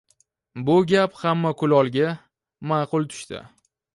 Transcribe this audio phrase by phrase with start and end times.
[0.69, 2.09] Bu gap hamma kulolga
[2.71, 3.45] ma’qul tushibdi